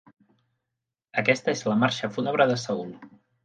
[1.23, 2.93] Aquesta és la Marxa fúnebre de "Saul".